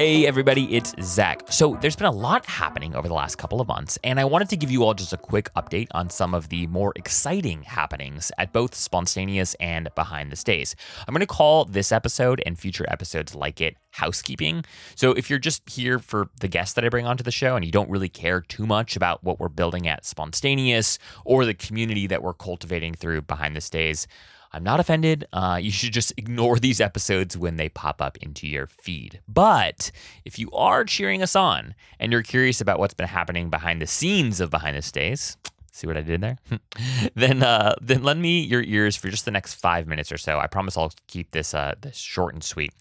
Hey, 0.00 0.26
everybody, 0.26 0.74
it's 0.74 0.94
Zach. 1.02 1.42
So, 1.52 1.76
there's 1.82 1.94
been 1.94 2.06
a 2.06 2.10
lot 2.10 2.46
happening 2.46 2.94
over 2.94 3.06
the 3.06 3.12
last 3.12 3.36
couple 3.36 3.60
of 3.60 3.68
months, 3.68 3.98
and 4.02 4.18
I 4.18 4.24
wanted 4.24 4.48
to 4.48 4.56
give 4.56 4.70
you 4.70 4.82
all 4.82 4.94
just 4.94 5.12
a 5.12 5.18
quick 5.18 5.52
update 5.56 5.88
on 5.90 6.08
some 6.08 6.32
of 6.32 6.48
the 6.48 6.66
more 6.68 6.94
exciting 6.96 7.64
happenings 7.64 8.32
at 8.38 8.50
both 8.50 8.72
Sponstayneous 8.72 9.54
and 9.60 9.90
Behind 9.94 10.32
the 10.32 10.36
Stays. 10.36 10.74
I'm 11.06 11.12
going 11.12 11.20
to 11.20 11.26
call 11.26 11.66
this 11.66 11.92
episode 11.92 12.42
and 12.46 12.58
future 12.58 12.86
episodes 12.88 13.34
like 13.34 13.60
it 13.60 13.76
housekeeping. 13.90 14.64
So, 14.94 15.12
if 15.12 15.28
you're 15.28 15.38
just 15.38 15.68
here 15.68 15.98
for 15.98 16.30
the 16.40 16.48
guests 16.48 16.72
that 16.76 16.84
I 16.86 16.88
bring 16.88 17.04
onto 17.04 17.22
the 17.22 17.30
show 17.30 17.54
and 17.54 17.62
you 17.62 17.70
don't 17.70 17.90
really 17.90 18.08
care 18.08 18.40
too 18.40 18.66
much 18.66 18.96
about 18.96 19.22
what 19.22 19.38
we're 19.38 19.50
building 19.50 19.86
at 19.86 20.04
Sponstayneous 20.04 20.96
or 21.26 21.44
the 21.44 21.52
community 21.52 22.06
that 22.06 22.22
we're 22.22 22.32
cultivating 22.32 22.94
through 22.94 23.20
Behind 23.20 23.54
the 23.54 23.60
Stays, 23.60 24.06
I'm 24.52 24.64
not 24.64 24.80
offended. 24.80 25.26
Uh, 25.32 25.60
you 25.62 25.70
should 25.70 25.92
just 25.92 26.12
ignore 26.16 26.58
these 26.58 26.80
episodes 26.80 27.36
when 27.36 27.56
they 27.56 27.68
pop 27.68 28.02
up 28.02 28.16
into 28.18 28.48
your 28.48 28.66
feed. 28.66 29.20
But 29.28 29.92
if 30.24 30.38
you 30.38 30.50
are 30.50 30.84
cheering 30.84 31.22
us 31.22 31.36
on 31.36 31.74
and 32.00 32.10
you're 32.10 32.22
curious 32.22 32.60
about 32.60 32.78
what's 32.80 32.94
been 32.94 33.06
happening 33.06 33.48
behind 33.48 33.80
the 33.80 33.86
scenes 33.86 34.40
of 34.40 34.50
Behind 34.50 34.76
the 34.76 34.82
Stays, 34.82 35.36
See 35.72 35.86
what 35.86 35.96
I 35.96 36.02
did 36.02 36.20
there? 36.20 36.38
then 37.14 37.42
uh, 37.42 37.74
then 37.80 38.02
lend 38.02 38.20
me 38.20 38.40
your 38.40 38.62
ears 38.62 38.96
for 38.96 39.08
just 39.08 39.24
the 39.24 39.30
next 39.30 39.54
five 39.54 39.86
minutes 39.86 40.10
or 40.10 40.18
so. 40.18 40.38
I 40.38 40.46
promise 40.46 40.76
I'll 40.76 40.92
keep 41.06 41.30
this 41.30 41.54
uh, 41.54 41.74
this 41.80 41.96
short 41.96 42.34
and 42.34 42.42
sweet. 42.42 42.72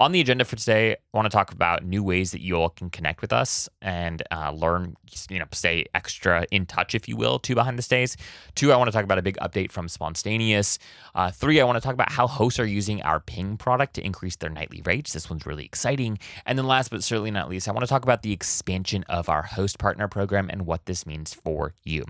On 0.00 0.12
the 0.12 0.20
agenda 0.22 0.46
for 0.46 0.56
today, 0.56 0.92
I 0.92 0.96
want 1.12 1.26
to 1.26 1.30
talk 1.30 1.52
about 1.52 1.84
new 1.84 2.02
ways 2.02 2.32
that 2.32 2.40
you 2.40 2.56
all 2.56 2.70
can 2.70 2.88
connect 2.88 3.20
with 3.20 3.34
us 3.34 3.68
and 3.82 4.22
uh, 4.30 4.50
learn, 4.50 4.96
you 5.28 5.38
know, 5.38 5.44
stay 5.52 5.84
extra 5.94 6.46
in 6.50 6.64
touch, 6.64 6.94
if 6.94 7.06
you 7.06 7.18
will, 7.18 7.38
to 7.40 7.54
behind 7.54 7.76
the 7.76 7.82
stays. 7.82 8.16
Two, 8.54 8.72
I 8.72 8.76
want 8.76 8.88
to 8.88 8.92
talk 8.92 9.04
about 9.04 9.18
a 9.18 9.22
big 9.22 9.36
update 9.42 9.70
from 9.70 9.88
Sponstayneous. 9.88 10.78
Uh, 11.14 11.30
three, 11.30 11.60
I 11.60 11.64
want 11.64 11.76
to 11.76 11.82
talk 11.82 11.92
about 11.92 12.10
how 12.10 12.26
hosts 12.26 12.58
are 12.58 12.64
using 12.64 13.02
our 13.02 13.20
Ping 13.20 13.58
product 13.58 13.92
to 13.96 14.02
increase 14.02 14.36
their 14.36 14.48
nightly 14.48 14.80
rates. 14.86 15.12
This 15.12 15.28
one's 15.28 15.44
really 15.44 15.66
exciting. 15.66 16.18
And 16.46 16.56
then 16.56 16.66
last 16.66 16.90
but 16.90 17.04
certainly 17.04 17.30
not 17.30 17.50
least, 17.50 17.68
I 17.68 17.72
want 17.72 17.84
to 17.84 17.90
talk 17.90 18.02
about 18.02 18.22
the 18.22 18.32
expansion 18.32 19.04
of 19.10 19.28
our 19.28 19.42
host 19.42 19.78
partner 19.78 20.08
program 20.08 20.48
and 20.48 20.64
what 20.64 20.86
this 20.86 21.04
means 21.04 21.34
for 21.34 21.74
you. 21.84 22.06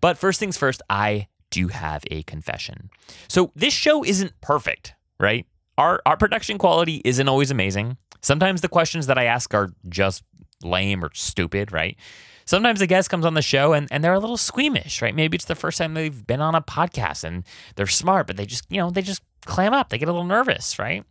But 0.00 0.18
first 0.18 0.40
things 0.40 0.56
first, 0.56 0.82
I 0.88 1.28
do 1.50 1.68
have 1.68 2.04
a 2.10 2.22
confession. 2.24 2.90
So 3.28 3.52
this 3.54 3.72
show 3.72 4.04
isn't 4.04 4.32
perfect, 4.40 4.94
right? 5.20 5.46
Our 5.78 6.02
our 6.06 6.16
production 6.16 6.58
quality 6.58 7.00
isn't 7.04 7.28
always 7.28 7.50
amazing. 7.50 7.96
Sometimes 8.22 8.60
the 8.60 8.68
questions 8.68 9.06
that 9.06 9.18
I 9.18 9.24
ask 9.24 9.52
are 9.54 9.70
just 9.88 10.22
lame 10.62 11.04
or 11.04 11.10
stupid, 11.14 11.72
right? 11.72 11.96
Sometimes 12.46 12.80
a 12.80 12.86
guest 12.86 13.08
comes 13.08 13.24
on 13.24 13.34
the 13.34 13.42
show 13.42 13.72
and, 13.72 13.88
and 13.90 14.04
they're 14.04 14.12
a 14.12 14.18
little 14.18 14.36
squeamish, 14.36 15.00
right? 15.00 15.14
Maybe 15.14 15.34
it's 15.34 15.46
the 15.46 15.54
first 15.54 15.78
time 15.78 15.94
they've 15.94 16.26
been 16.26 16.40
on 16.40 16.54
a 16.54 16.60
podcast 16.60 17.24
and 17.24 17.44
they're 17.76 17.86
smart, 17.86 18.26
but 18.26 18.36
they 18.36 18.44
just, 18.44 18.64
you 18.70 18.78
know, 18.78 18.90
they 18.90 19.02
just 19.02 19.22
clam 19.46 19.72
up. 19.72 19.88
They 19.88 19.98
get 19.98 20.08
a 20.08 20.12
little 20.12 20.26
nervous, 20.26 20.78
right? 20.78 21.04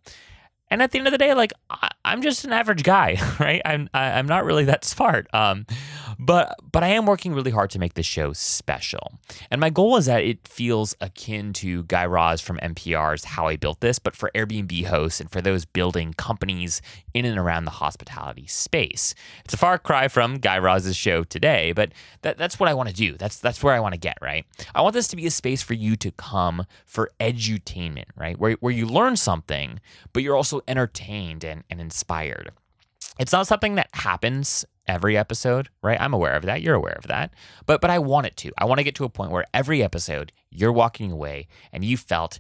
And 0.70 0.82
at 0.82 0.92
the 0.92 0.98
end 0.98 1.08
of 1.08 1.12
the 1.12 1.18
day, 1.18 1.34
like 1.34 1.54
I, 1.70 1.92
am 2.06 2.22
just 2.22 2.46
an 2.46 2.54
average 2.54 2.84
guy, 2.84 3.18
right? 3.40 3.62
I'm 3.66 3.90
I, 3.94 4.06
am 4.08 4.16
i 4.16 4.20
am 4.20 4.28
not 4.28 4.46
really 4.46 4.66
that 4.66 4.86
smart. 4.86 5.28
Um, 5.34 5.66
but 6.20 6.56
but 6.72 6.84
I 6.84 6.90
am 6.90 7.06
working 7.06 7.34
really 7.34 7.52
hard 7.52 7.70
to 7.72 7.80
make 7.80 7.94
this 7.94 8.06
show 8.06 8.34
special. 8.34 9.14
And 9.52 9.62
my 9.62 9.70
goal 9.70 9.98
is 9.98 10.06
that 10.06 10.24
it 10.24 10.48
feels 10.48 10.96
akin 11.02 11.54
to 11.54 11.84
Guy 11.84 12.06
Raz 12.06 12.42
from 12.42 12.58
NPR's 12.58 13.26
How 13.26 13.48
I 13.48 13.56
Built 13.56 13.80
This, 13.80 14.00
but 14.00 14.16
for 14.16 14.32
Airbnb 14.34 14.86
hosts 14.86 15.20
and 15.20 15.30
for 15.30 15.42
those 15.42 15.66
building 15.66 16.14
companies 16.14 16.82
in 17.14 17.26
and 17.26 17.38
around 17.38 17.66
the 17.66 17.72
hospitality 17.72 18.48
space. 18.48 19.14
It's 19.46 19.54
a 19.54 19.58
far 19.58 19.78
cry 19.78 20.08
from 20.08 20.38
Guy 20.38 20.58
Raz's 20.58 20.96
show 20.96 21.24
today, 21.24 21.72
but 21.74 21.92
that, 22.22 22.38
that's 22.38 22.60
what 22.60 22.70
I 22.70 22.74
want 22.74 22.90
to 22.90 22.96
do. 22.96 23.18
That's 23.18 23.40
that's 23.40 23.64
where 23.64 23.74
I 23.74 23.80
want 23.80 23.94
to 23.94 24.00
get, 24.00 24.18
right? 24.22 24.46
I 24.74 24.82
want 24.82 24.94
this 24.94 25.08
to 25.10 25.16
be 25.16 25.28
a 25.28 25.32
space 25.32 25.62
for 25.62 25.74
you 25.74 25.96
to 25.98 26.12
come 26.12 26.66
for 26.86 27.12
edutainment, 27.20 28.06
right? 28.16 28.38
Where, 28.40 28.54
where 28.54 28.74
you 28.74 28.86
learn 28.86 29.16
something, 29.16 29.80
but 30.12 30.24
you're 30.24 30.36
also 30.36 30.62
entertained 30.68 31.44
and, 31.44 31.64
and 31.70 31.80
inspired. 31.80 32.52
It's 33.20 33.32
not 33.32 33.48
something 33.48 33.76
that 33.76 33.90
happens 33.94 34.66
every 34.88 35.18
episode, 35.18 35.70
right? 35.82 36.00
I'm 36.00 36.14
aware 36.14 36.34
of 36.34 36.44
that. 36.44 36.62
You're 36.62 36.76
aware 36.76 36.98
of 36.98 37.08
that. 37.08 37.34
But 37.66 37.82
but 37.82 37.90
I 37.90 38.00
want 38.00 38.28
it 38.28 38.38
to. 38.38 38.52
I 38.58 38.66
want 38.66 38.80
to 38.80 38.84
get 38.84 38.96
to 38.96 39.06
a 39.06 39.10
point 39.10 39.32
where 39.32 39.46
every 39.54 39.84
episode 39.84 40.32
you're 40.50 40.72
walking 40.72 41.12
away 41.12 41.48
and 41.72 41.84
you 41.84 41.98
felt 41.98 42.40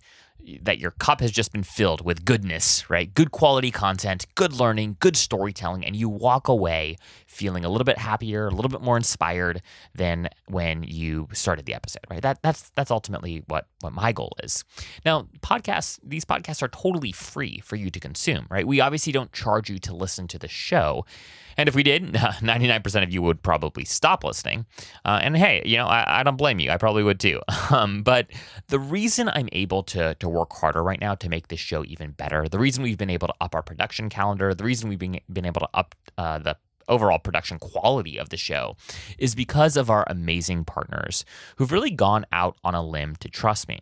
that 0.61 0.79
your 0.79 0.91
cup 0.91 1.21
has 1.21 1.31
just 1.31 1.51
been 1.51 1.63
filled 1.63 2.03
with 2.03 2.25
goodness, 2.25 2.89
right? 2.89 3.13
Good 3.13 3.31
quality 3.31 3.71
content, 3.71 4.25
good 4.35 4.53
learning, 4.53 4.97
good 4.99 5.15
storytelling, 5.15 5.85
and 5.85 5.95
you 5.95 6.09
walk 6.09 6.47
away 6.47 6.97
feeling 7.27 7.65
a 7.65 7.69
little 7.69 7.85
bit 7.85 7.97
happier, 7.97 8.47
a 8.47 8.51
little 8.51 8.69
bit 8.69 8.81
more 8.81 8.97
inspired 8.97 9.61
than 9.95 10.29
when 10.47 10.83
you 10.83 11.27
started 11.33 11.65
the 11.65 11.73
episode, 11.73 12.03
right? 12.09 12.21
That 12.21 12.41
that's 12.41 12.69
that's 12.71 12.91
ultimately 12.91 13.43
what 13.47 13.67
what 13.81 13.93
my 13.93 14.11
goal 14.11 14.33
is. 14.43 14.63
Now, 15.05 15.27
podcasts, 15.41 15.99
these 16.03 16.25
podcasts 16.25 16.61
are 16.61 16.67
totally 16.67 17.11
free 17.11 17.59
for 17.63 17.75
you 17.75 17.89
to 17.89 17.99
consume, 17.99 18.47
right? 18.49 18.67
We 18.67 18.81
obviously 18.81 19.13
don't 19.13 19.31
charge 19.31 19.69
you 19.69 19.79
to 19.79 19.95
listen 19.95 20.27
to 20.29 20.39
the 20.39 20.47
show. 20.47 21.05
And 21.57 21.69
if 21.69 21.75
we 21.75 21.83
did, 21.83 22.13
99% 22.13 23.03
of 23.03 23.11
you 23.11 23.21
would 23.21 23.43
probably 23.43 23.85
stop 23.85 24.23
listening. 24.23 24.65
Uh, 25.05 25.19
and 25.21 25.37
hey, 25.37 25.61
you 25.65 25.77
know, 25.77 25.85
I, 25.85 26.19
I, 26.19 26.23
don't 26.23 26.35
blame 26.35 26.59
you. 26.59 26.71
I 26.71 26.77
probably 26.77 27.03
would 27.03 27.19
too. 27.19 27.41
Um, 27.69 28.03
but 28.03 28.27
the 28.67 28.77
reason 28.77 29.29
I'm 29.29 29.49
able 29.51 29.83
to, 29.83 30.13
to 30.15 30.29
work 30.33 30.51
harder 30.53 30.83
right 30.83 30.99
now 30.99 31.15
to 31.15 31.29
make 31.29 31.47
this 31.47 31.59
show 31.59 31.83
even 31.85 32.11
better, 32.11 32.49
the 32.49 32.59
reason 32.59 32.83
we've 32.83 32.97
been 32.97 33.09
able 33.09 33.27
to 33.27 33.33
up 33.39 33.55
our 33.55 33.61
production 33.61 34.09
calendar, 34.09 34.53
the 34.53 34.63
reason 34.63 34.89
we've 34.89 34.99
been, 34.99 35.19
been 35.31 35.45
able 35.45 35.61
to 35.61 35.69
up 35.73 35.95
uh, 36.17 36.39
the 36.39 36.57
overall 36.89 37.19
production 37.19 37.59
quality 37.59 38.17
of 38.17 38.29
the 38.29 38.37
show 38.37 38.75
is 39.17 39.35
because 39.35 39.77
of 39.77 39.89
our 39.89 40.05
amazing 40.07 40.65
partners 40.65 41.23
who've 41.55 41.71
really 41.71 41.91
gone 41.91 42.25
out 42.31 42.57
on 42.63 42.75
a 42.75 42.83
limb 42.83 43.15
to 43.17 43.29
trust 43.29 43.67
me. 43.67 43.79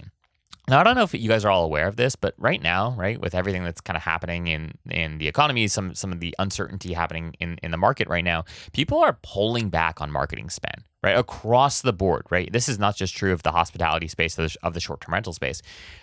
Now, 0.68 0.80
I 0.80 0.84
don't 0.84 0.96
know 0.96 1.04
if 1.04 1.14
you 1.14 1.28
guys 1.28 1.44
are 1.44 1.50
all 1.50 1.66
aware 1.66 1.88
of 1.88 1.96
this, 1.96 2.16
but 2.16 2.36
right 2.38 2.62
now, 2.62 2.92
right, 2.92 3.20
with 3.20 3.34
everything 3.34 3.64
that's 3.64 3.82
kind 3.82 3.98
of 3.98 4.04
happening 4.04 4.48
in 4.48 4.74
in 4.90 5.18
the 5.18 5.28
economy, 5.28 5.68
some 5.68 5.96
some 5.96 6.12
of 6.12 6.20
the 6.20 6.36
uncertainty 6.40 6.94
happening 6.94 7.36
in 7.40 7.58
in 7.64 7.72
the 7.72 7.78
market 7.78 8.08
right 8.08 8.24
now, 8.24 8.46
people 8.72 9.00
are 9.00 9.18
pulling 9.24 9.70
back 9.70 10.02
on 10.02 10.12
marketing 10.12 10.50
spend, 10.50 10.84
right, 11.04 11.18
across 11.18 11.82
the 11.82 11.92
board, 11.92 12.26
right. 12.30 12.52
This 12.54 12.70
is 12.70 12.78
not 12.78 12.96
just 12.96 13.16
true 13.16 13.34
of 13.34 13.44
the 13.44 13.52
hospitality 13.52 14.08
space 14.08 14.38
of 14.38 14.52
the, 14.52 14.58
of 14.64 14.74
the 14.74 14.80
short 14.80 15.02
term 15.02 15.14
rental 15.14 15.34
space. 15.34 15.62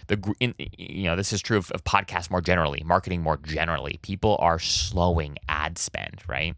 The 0.08 0.34
in, 0.40 0.54
you 0.58 1.04
know 1.04 1.14
this 1.14 1.32
is 1.32 1.40
true 1.40 1.56
of, 1.56 1.70
of 1.70 1.84
podcasts 1.84 2.30
more 2.30 2.40
generally, 2.40 2.82
marketing 2.84 3.22
more 3.22 3.36
generally. 3.36 4.00
People 4.02 4.36
are 4.40 4.58
slowing 4.58 5.38
ad 5.48 5.78
spend, 5.78 6.22
right. 6.26 6.54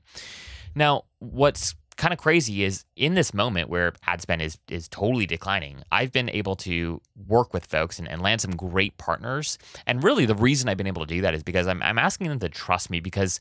Now, 0.74 1.04
what's 1.18 1.74
kind 2.00 2.14
of 2.14 2.18
crazy 2.18 2.64
is 2.64 2.86
in 2.96 3.12
this 3.12 3.34
moment 3.34 3.68
where 3.68 3.92
ad 4.06 4.22
spend 4.22 4.40
is 4.40 4.58
is 4.70 4.88
totally 4.88 5.26
declining, 5.26 5.82
I've 5.92 6.10
been 6.10 6.30
able 6.30 6.56
to 6.56 6.98
work 7.28 7.52
with 7.52 7.66
folks 7.66 7.98
and, 7.98 8.08
and 8.08 8.22
land 8.22 8.40
some 8.40 8.56
great 8.56 8.96
partners. 8.96 9.58
And 9.86 10.02
really 10.02 10.24
the 10.24 10.34
reason 10.34 10.70
I've 10.70 10.78
been 10.78 10.86
able 10.86 11.04
to 11.04 11.14
do 11.14 11.20
that 11.20 11.34
is 11.34 11.42
because 11.42 11.66
I'm, 11.66 11.82
I'm 11.82 11.98
asking 11.98 12.28
them 12.28 12.38
to 12.38 12.48
trust 12.48 12.88
me 12.88 13.00
because 13.00 13.38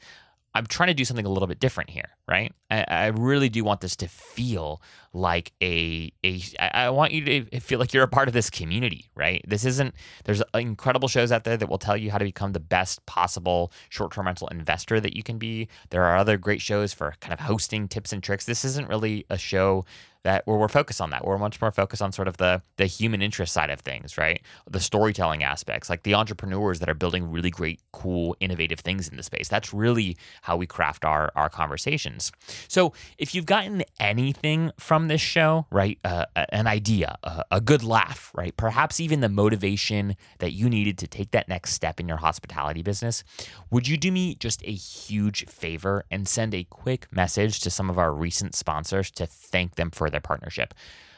I'm 0.56 0.66
trying 0.66 0.88
to 0.88 0.94
do 0.94 1.06
something 1.06 1.26
a 1.26 1.30
little 1.30 1.48
bit 1.48 1.60
different 1.60 1.92
here, 1.92 2.10
right? 2.28 2.52
I, 2.72 2.86
I, 2.88 3.06
really 3.08 3.50
do 3.50 3.64
want 3.64 3.82
this 3.82 3.96
to 3.98 4.08
feel 4.08 4.82
like 5.14 5.52
a 5.62 6.12
a. 6.24 6.42
I 6.60 6.90
want 6.90 7.12
you 7.12 7.24
to 7.26 7.60
feel 7.60 7.78
like 7.78 7.94
you're 7.94 8.04
a 8.04 8.08
part 8.08 8.28
of 8.28 8.34
this 8.34 8.50
community, 8.50 9.10
right? 9.16 9.44
This 9.48 9.64
isn't. 9.64 9.94
There's 10.26 10.42
incredible 10.56 11.08
shows 11.08 11.32
out 11.32 11.44
there 11.44 11.56
that 11.56 11.70
will 11.70 11.78
tell 11.78 11.96
you 11.96 12.10
how 12.10 12.18
to 12.18 12.26
become 12.26 12.54
the 12.54 12.60
best 12.60 13.06
possible 13.06 13.72
short-term 13.90 14.26
rental 14.26 14.48
investor 14.48 15.00
that 15.00 15.16
you 15.16 15.22
can 15.22 15.38
be. 15.38 15.68
There 15.92 16.04
are 16.04 16.18
other 16.18 16.38
great 16.38 16.62
shows 16.62 16.94
for 16.94 17.14
kind 17.22 17.34
of 17.34 17.42
hosting 17.42 17.88
tips 17.88 18.12
and 18.12 18.24
tricks. 18.24 18.46
This 18.46 18.66
isn't 18.66 18.90
really 18.90 19.26
a 19.30 19.38
show 19.38 19.86
that 20.24 20.46
where 20.46 20.58
we're 20.58 20.68
focused 20.68 21.02
on 21.02 21.10
that. 21.12 21.26
We're 21.26 21.38
much 21.38 21.62
more 21.62 21.72
focused 21.72 22.02
on 22.02 22.12
sort 22.12 22.28
of 22.28 22.38
the 22.38 22.62
the 22.78 22.86
human 22.86 23.22
interest 23.22 23.54
side 23.54 23.70
of 23.70 23.80
things, 23.80 24.18
right? 24.18 24.42
The 24.70 24.80
storytelling 24.80 25.44
aspects, 25.44 25.90
like 25.90 26.04
the 26.04 26.16
entrepreneurs 26.16 26.80
that 26.80 26.90
are 26.90 26.94
building 26.94 27.32
really 27.32 27.50
great, 27.50 27.82
cool, 27.92 28.36
innovative 28.40 28.80
things 28.80 29.08
in 29.08 29.18
the 29.18 29.24
space. 29.24 29.48
That's 29.48 29.74
really 29.74 30.18
how 30.42 30.58
we 30.58 30.68
craft 30.68 31.06
our 31.06 31.32
our 31.36 31.50
conversations. 31.50 32.32
So 32.68 32.94
if 33.18 33.34
you've 33.34 33.46
gotten 33.46 33.84
anything 34.00 34.72
from 34.78 35.08
this 35.08 35.22
show, 35.22 35.66
right, 35.72 35.98
uh, 36.04 36.26
an 36.50 36.68
idea, 36.68 37.18
a, 37.24 37.44
a 37.52 37.62
good 37.62 37.84
laugh, 37.84 38.32
right, 38.36 38.56
perhaps 38.56 39.00
even 39.00 39.22
the 39.22 39.30
motivation 39.30 40.16
that 40.40 40.52
you 40.52 40.70
needed 40.70 40.98
to 41.00 41.08
take 41.08 41.32
that 41.32 41.48
next 41.48 41.74
step 41.74 42.00
in 42.00 42.08
your 42.08 42.18
hospitality 42.18 42.82
business, 42.82 43.24
would 43.70 43.88
you 43.88 43.98
do 43.98 44.12
me 44.12 44.36
just 44.36 44.62
a 44.64 44.72
huge 44.72 45.46
favor 45.46 46.06
and 46.12 46.28
send 46.28 46.54
a 46.54 46.64
quick 46.66 47.08
message 47.12 47.60
to 47.62 47.70
some 47.70 47.90
of 47.90 47.98
our 47.98 48.14
recent 48.14 48.56
sponsors 48.56 49.12
to 49.12 49.26
thank 49.26 49.76
them 49.76 49.92
for 49.92 50.09
their 50.10 50.22
partnership. 50.22 50.74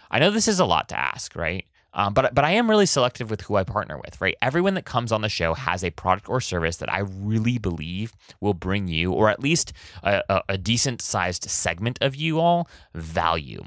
I 0.10 0.20
know 0.20 0.32
this 0.32 0.48
is 0.48 0.60
a 0.60 0.66
lot 0.66 0.90
to 0.90 1.00
ask, 1.00 1.36
right? 1.36 1.66
Um, 1.94 2.14
but 2.14 2.34
but 2.34 2.46
I 2.46 2.52
am 2.52 2.70
really 2.70 2.86
selective 2.86 3.30
with 3.30 3.42
who 3.42 3.56
I 3.56 3.64
partner 3.64 3.98
with, 3.98 4.20
right? 4.22 4.36
Everyone 4.42 4.76
that 4.76 4.86
comes 4.86 5.12
on 5.12 5.22
the 5.22 5.30
show 5.30 5.54
has 5.54 5.84
a 5.84 5.92
product 5.92 6.30
or 6.30 6.40
service 6.40 6.78
that 6.78 6.92
I 6.92 7.00
really 7.00 7.58
believe 7.58 8.14
will 8.40 8.54
bring 8.54 8.88
you, 8.88 9.12
or 9.12 9.30
at 9.30 9.42
least 9.42 9.74
a, 10.04 10.24
a, 10.30 10.42
a 10.50 10.58
decent 10.58 11.02
sized 11.02 11.50
segment 11.50 11.98
of 12.02 12.16
you 12.16 12.40
all, 12.40 12.70
value. 12.94 13.64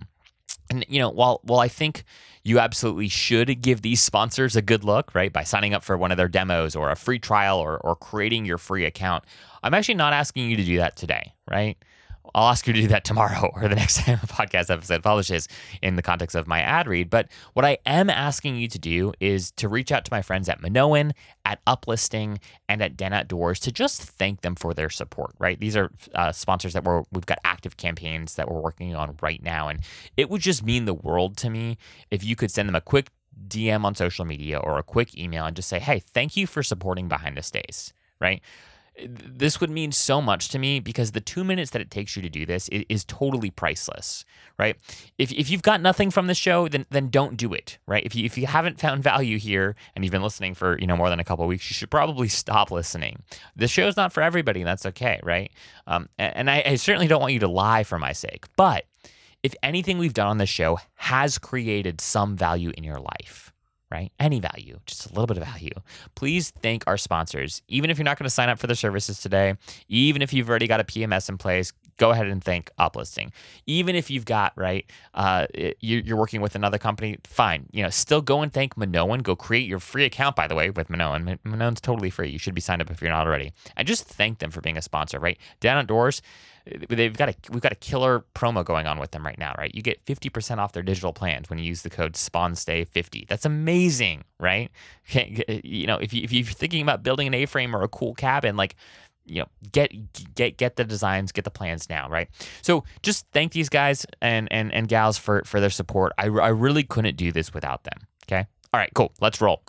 And 0.70 0.86
you 0.88 1.00
know, 1.00 1.10
while 1.10 1.40
while 1.42 1.60
I 1.60 1.68
think 1.68 2.04
you 2.42 2.58
absolutely 2.58 3.08
should 3.08 3.60
give 3.60 3.82
these 3.82 4.00
sponsors 4.00 4.56
a 4.56 4.62
good 4.62 4.84
look, 4.84 5.14
right, 5.14 5.32
by 5.32 5.44
signing 5.44 5.74
up 5.74 5.82
for 5.82 5.96
one 5.96 6.10
of 6.10 6.16
their 6.16 6.28
demos 6.28 6.74
or 6.74 6.90
a 6.90 6.96
free 6.96 7.18
trial 7.18 7.58
or 7.58 7.76
or 7.78 7.94
creating 7.94 8.46
your 8.46 8.58
free 8.58 8.86
account, 8.86 9.24
I'm 9.62 9.74
actually 9.74 9.94
not 9.96 10.14
asking 10.14 10.48
you 10.48 10.56
to 10.56 10.64
do 10.64 10.78
that 10.78 10.96
today, 10.96 11.34
right? 11.50 11.76
I'll 12.34 12.48
ask 12.48 12.66
you 12.66 12.72
to 12.72 12.80
do 12.80 12.88
that 12.88 13.04
tomorrow 13.04 13.50
or 13.54 13.68
the 13.68 13.74
next 13.74 13.98
time 13.98 14.18
a 14.22 14.26
podcast 14.26 14.70
episode 14.70 15.02
publishes 15.02 15.48
in 15.82 15.96
the 15.96 16.02
context 16.02 16.34
of 16.34 16.46
my 16.46 16.60
ad 16.60 16.86
read. 16.86 17.10
But 17.10 17.28
what 17.52 17.64
I 17.64 17.78
am 17.86 18.10
asking 18.10 18.56
you 18.56 18.68
to 18.68 18.78
do 18.78 19.12
is 19.20 19.50
to 19.52 19.68
reach 19.68 19.92
out 19.92 20.04
to 20.04 20.12
my 20.12 20.22
friends 20.22 20.48
at 20.48 20.60
Minoan, 20.60 21.12
at 21.44 21.64
Uplisting, 21.66 22.38
and 22.68 22.82
at 22.82 22.96
Den 22.96 23.12
Outdoors 23.12 23.60
to 23.60 23.72
just 23.72 24.02
thank 24.02 24.40
them 24.40 24.54
for 24.54 24.74
their 24.74 24.90
support, 24.90 25.34
right? 25.38 25.58
These 25.58 25.76
are 25.76 25.90
uh, 26.14 26.32
sponsors 26.32 26.72
that 26.72 26.84
we're, 26.84 27.02
we've 27.12 27.26
got 27.26 27.38
active 27.44 27.76
campaigns 27.76 28.34
that 28.34 28.50
we're 28.50 28.60
working 28.60 28.94
on 28.94 29.16
right 29.20 29.42
now. 29.42 29.68
And 29.68 29.80
it 30.16 30.30
would 30.30 30.40
just 30.40 30.64
mean 30.64 30.84
the 30.84 30.94
world 30.94 31.36
to 31.38 31.50
me 31.50 31.76
if 32.10 32.24
you 32.24 32.36
could 32.36 32.50
send 32.50 32.68
them 32.68 32.76
a 32.76 32.80
quick 32.80 33.10
DM 33.48 33.84
on 33.84 33.94
social 33.94 34.24
media 34.24 34.58
or 34.58 34.78
a 34.78 34.82
quick 34.82 35.16
email 35.18 35.44
and 35.44 35.56
just 35.56 35.68
say, 35.68 35.78
hey, 35.78 35.98
thank 35.98 36.36
you 36.36 36.46
for 36.46 36.62
supporting 36.62 37.08
Behind 37.08 37.36
the 37.36 37.42
Stays, 37.42 37.92
right? 38.20 38.40
This 39.08 39.60
would 39.60 39.70
mean 39.70 39.90
so 39.92 40.22
much 40.22 40.48
to 40.48 40.58
me 40.58 40.78
because 40.78 41.12
the 41.12 41.20
two 41.20 41.42
minutes 41.42 41.72
that 41.72 41.82
it 41.82 41.90
takes 41.90 42.14
you 42.14 42.22
to 42.22 42.28
do 42.28 42.46
this 42.46 42.68
is, 42.68 42.84
is, 42.88 43.04
totally 43.04 43.50
priceless, 43.50 44.24
right? 44.58 44.76
If, 45.18 45.32
if 45.32 45.50
you've 45.50 45.62
got 45.62 45.80
nothing 45.80 46.10
from 46.10 46.28
the 46.28 46.34
show, 46.34 46.68
then 46.68 46.86
then 46.90 47.08
don't 47.08 47.36
do 47.36 47.52
it, 47.52 47.78
right? 47.86 48.04
If 48.04 48.14
you 48.14 48.24
if 48.24 48.38
you 48.38 48.46
haven't 48.46 48.78
found 48.78 49.02
value 49.02 49.38
here 49.38 49.74
and 49.94 50.04
you've 50.04 50.12
been 50.12 50.22
listening 50.22 50.54
for 50.54 50.78
you 50.78 50.86
know 50.86 50.96
more 50.96 51.10
than 51.10 51.20
a 51.20 51.24
couple 51.24 51.46
weeks, 51.46 51.68
you 51.68 51.74
should 51.74 51.90
probably 51.90 52.28
stop 52.28 52.70
listening. 52.70 53.22
The 53.56 53.68
show's 53.68 53.96
not 53.96 54.12
for 54.12 54.22
everybody, 54.22 54.60
and 54.60 54.68
that's 54.68 54.86
okay, 54.86 55.20
right? 55.22 55.50
Um, 55.86 56.08
and, 56.18 56.36
and 56.36 56.50
I, 56.50 56.62
I 56.64 56.74
certainly 56.76 57.08
don't 57.08 57.20
want 57.20 57.32
you 57.32 57.40
to 57.40 57.48
lie 57.48 57.82
for 57.84 57.98
my 57.98 58.12
sake, 58.12 58.46
but 58.56 58.84
if 59.42 59.54
anything 59.62 59.98
we've 59.98 60.14
done 60.14 60.28
on 60.28 60.38
this 60.38 60.48
show 60.48 60.78
has 60.94 61.36
created 61.38 62.00
some 62.00 62.36
value 62.36 62.72
in 62.76 62.84
your 62.84 62.98
life, 62.98 63.52
right? 63.90 64.12
Any 64.18 64.40
value, 64.40 64.78
just 64.86 65.06
a 65.06 65.08
little 65.10 65.26
bit 65.26 65.36
of 65.36 65.44
value. 65.44 65.70
Please 66.14 66.50
thank 66.62 66.84
our 66.86 66.96
sponsors. 66.96 67.62
Even 67.68 67.90
if 67.90 67.98
you're 67.98 68.04
not 68.04 68.18
going 68.18 68.26
to 68.26 68.30
sign 68.30 68.48
up 68.48 68.58
for 68.58 68.66
their 68.66 68.76
services 68.76 69.20
today, 69.20 69.54
even 69.88 70.22
if 70.22 70.32
you've 70.32 70.48
already 70.48 70.66
got 70.66 70.80
a 70.80 70.84
PMS 70.84 71.28
in 71.28 71.38
place, 71.38 71.72
go 71.96 72.10
ahead 72.10 72.26
and 72.26 72.42
thank 72.42 72.70
Uplisting. 72.78 73.30
Even 73.66 73.94
if 73.94 74.10
you've 74.10 74.24
got 74.24 74.52
right, 74.56 74.84
uh, 75.14 75.46
you're 75.80 76.16
working 76.16 76.40
with 76.40 76.54
another 76.54 76.78
company, 76.78 77.18
fine. 77.24 77.66
You 77.72 77.82
know, 77.82 77.90
still 77.90 78.20
go 78.20 78.42
and 78.42 78.52
thank 78.52 78.76
Minoan. 78.76 79.20
Go 79.20 79.36
create 79.36 79.68
your 79.68 79.78
free 79.80 80.04
account, 80.04 80.36
by 80.36 80.46
the 80.46 80.54
way, 80.54 80.70
with 80.70 80.90
Minoan. 80.90 81.38
Minoan's 81.44 81.80
totally 81.80 82.10
free. 82.10 82.30
You 82.30 82.38
should 82.38 82.54
be 82.54 82.60
signed 82.60 82.82
up 82.82 82.90
if 82.90 83.00
you're 83.00 83.10
not 83.10 83.26
already. 83.26 83.52
And 83.76 83.86
just 83.86 84.04
thank 84.04 84.38
them 84.38 84.50
for 84.50 84.60
being 84.60 84.76
a 84.76 84.82
sponsor, 84.82 85.18
right? 85.18 85.38
Den 85.60 85.76
Outdoors 85.76 86.22
they've 86.88 87.16
got 87.16 87.28
a 87.28 87.34
we've 87.50 87.60
got 87.60 87.72
a 87.72 87.76
killer 87.76 88.24
promo 88.34 88.64
going 88.64 88.86
on 88.86 88.98
with 88.98 89.10
them 89.10 89.24
right 89.24 89.38
now, 89.38 89.54
right? 89.58 89.74
You 89.74 89.82
get 89.82 90.04
50% 90.04 90.58
off 90.58 90.72
their 90.72 90.82
digital 90.82 91.12
plans 91.12 91.50
when 91.50 91.58
you 91.58 91.64
use 91.64 91.82
the 91.82 91.90
code 91.90 92.14
SPONSTAY50. 92.14 93.28
That's 93.28 93.44
amazing, 93.44 94.24
right? 94.40 94.70
You 95.64 95.86
know, 95.86 95.98
if 95.98 96.14
you 96.14 96.22
if 96.22 96.32
you're 96.32 96.44
thinking 96.44 96.80
about 96.80 97.02
building 97.02 97.26
an 97.26 97.34
A-frame 97.34 97.76
or 97.76 97.82
a 97.82 97.88
cool 97.88 98.14
cabin, 98.14 98.56
like 98.56 98.76
you 99.24 99.40
know, 99.40 99.48
get 99.72 99.92
get 100.34 100.56
get 100.56 100.76
the 100.76 100.84
designs, 100.84 101.32
get 101.32 101.44
the 101.44 101.50
plans 101.50 101.88
now, 101.88 102.08
right? 102.08 102.28
So 102.62 102.84
just 103.02 103.26
thank 103.32 103.52
these 103.52 103.68
guys 103.68 104.06
and 104.20 104.48
and 104.50 104.72
and 104.72 104.88
gals 104.88 105.18
for 105.18 105.42
for 105.44 105.60
their 105.60 105.70
support. 105.70 106.12
I 106.18 106.24
I 106.26 106.48
really 106.48 106.82
couldn't 106.82 107.16
do 107.16 107.32
this 107.32 107.52
without 107.54 107.84
them. 107.84 108.06
Okay. 108.26 108.46
All 108.72 108.80
right, 108.80 108.90
cool. 108.94 109.12
Let's 109.20 109.40
roll. 109.40 109.62